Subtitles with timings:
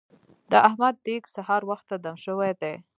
[0.51, 2.73] د احمد دېګ سهار وخته دم شوی دی.